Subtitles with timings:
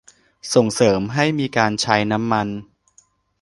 [0.53, 2.47] ส่งเสริมให้มีการใช้น้ำมัน